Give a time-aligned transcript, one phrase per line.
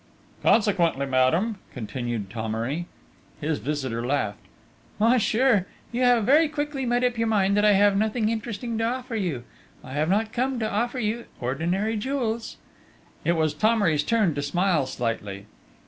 [0.41, 2.87] "Consequently, madame," continued Thomery....
[3.39, 4.39] His visitor laughed.
[4.99, 8.83] "Monsieur, you have very quickly made up your mind that I have nothing interesting to
[8.83, 9.43] offer you!
[9.83, 12.57] I have not come to offer you ordinary jewels...."
[13.23, 15.45] It was Thomery's turn to smile slightly.